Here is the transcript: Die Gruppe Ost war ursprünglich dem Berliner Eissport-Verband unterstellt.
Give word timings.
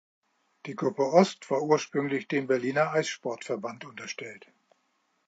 Die 0.65 0.73
Gruppe 0.75 1.13
Ost 1.13 1.51
war 1.51 1.61
ursprünglich 1.61 2.27
dem 2.27 2.47
Berliner 2.47 2.89
Eissport-Verband 2.89 3.85
unterstellt. 3.85 4.51